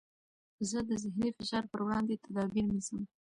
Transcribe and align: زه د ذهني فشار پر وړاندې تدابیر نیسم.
زه 0.69 0.79
د 0.89 0.91
ذهني 1.03 1.29
فشار 1.37 1.63
پر 1.71 1.79
وړاندې 1.85 2.21
تدابیر 2.23 2.65
نیسم. 2.73 2.99